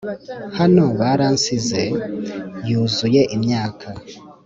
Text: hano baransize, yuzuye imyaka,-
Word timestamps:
hano 0.59 0.83
baransize, 0.99 1.81
yuzuye 2.69 3.21
imyaka,- 3.35 3.87